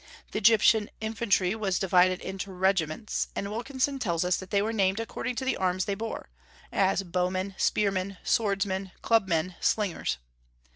The 0.31 0.39
Egyptian 0.39 0.89
infantry 0.99 1.53
was 1.53 1.77
divided 1.77 2.21
into 2.21 2.51
regiments, 2.51 3.27
and 3.35 3.51
Wilkinson 3.51 3.99
tells 3.99 4.25
us 4.25 4.35
that 4.37 4.49
they 4.49 4.59
were 4.59 4.73
named 4.73 4.99
according 4.99 5.35
to 5.35 5.45
the 5.45 5.55
arms 5.55 5.85
they 5.85 5.93
bore, 5.93 6.31
as 6.71 7.03
"bowmen, 7.03 7.53
spearmen, 7.59 8.17
swordsmen, 8.23 8.89
clubmen, 9.03 9.53
slingers." 9.61 10.17